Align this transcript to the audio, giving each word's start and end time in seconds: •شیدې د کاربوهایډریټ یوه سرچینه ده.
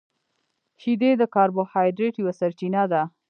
•شیدې 0.81 1.11
د 1.17 1.23
کاربوهایډریټ 1.35 2.13
یوه 2.21 2.33
سرچینه 2.39 2.83
ده. 2.91 3.01